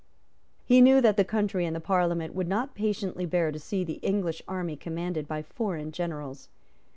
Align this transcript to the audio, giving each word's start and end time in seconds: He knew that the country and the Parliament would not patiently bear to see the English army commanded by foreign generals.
He 0.65 0.81
knew 0.81 0.99
that 0.99 1.15
the 1.15 1.23
country 1.23 1.63
and 1.67 1.75
the 1.75 1.79
Parliament 1.79 2.33
would 2.33 2.47
not 2.47 2.73
patiently 2.73 3.27
bear 3.27 3.51
to 3.51 3.59
see 3.59 3.83
the 3.83 3.99
English 4.01 4.41
army 4.47 4.75
commanded 4.75 5.27
by 5.27 5.43
foreign 5.43 5.91
generals. 5.91 6.49